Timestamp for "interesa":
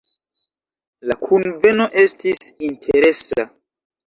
2.71-3.47